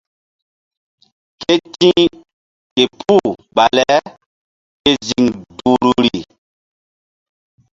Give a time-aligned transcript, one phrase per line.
[1.41, 2.13] Ke ti̧h
[2.73, 5.25] ke puh baleke ziŋ
[5.57, 6.19] duhruri.